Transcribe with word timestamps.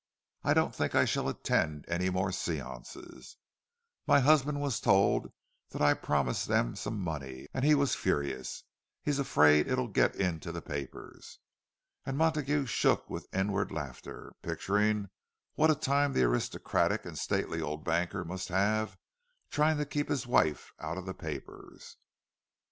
"I 0.43 0.55
don't 0.55 0.73
think 0.73 0.95
I 0.95 1.05
shall 1.05 1.29
attend 1.29 1.85
any 1.87 2.09
more 2.09 2.29
séances. 2.31 3.35
My 4.07 4.19
husband 4.19 4.59
was 4.59 4.79
told 4.79 5.31
that 5.69 5.81
I 5.83 5.93
promised 5.93 6.47
them 6.47 6.75
some 6.75 6.99
money, 6.99 7.45
and 7.53 7.63
he 7.63 7.75
was 7.75 7.93
furious—he's 7.93 9.19
afraid 9.19 9.67
it'll 9.67 9.87
get 9.87 10.15
into 10.15 10.51
the 10.51 10.59
papers." 10.59 11.37
And 12.03 12.17
Montague 12.17 12.65
shook 12.65 13.11
with 13.11 13.31
inward 13.31 13.71
laughter, 13.71 14.33
picturing 14.41 15.11
what 15.53 15.69
a 15.69 15.75
time 15.75 16.13
the 16.13 16.23
aristocratic 16.23 17.05
and 17.05 17.15
stately 17.15 17.61
old 17.61 17.83
banker 17.85 18.25
must 18.25 18.47
have, 18.47 18.97
trying 19.51 19.77
to 19.77 19.85
keep 19.85 20.09
his 20.09 20.25
wife 20.25 20.73
out 20.79 20.97
of 20.97 21.05
the 21.05 21.13
papers! 21.13 21.97